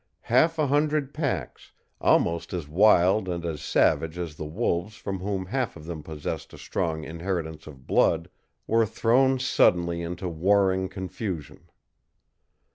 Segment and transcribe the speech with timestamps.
[0.21, 5.45] Half a hundred packs, almost as wild and as savage as the wolves from whom
[5.45, 8.27] half of them possessed a strong inheritance of blood,
[8.65, 11.69] were thrown suddenly into warring confusion.